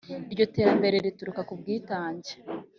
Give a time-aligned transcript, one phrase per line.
[0.31, 2.31] Iryo terambere rituruka ku bwitange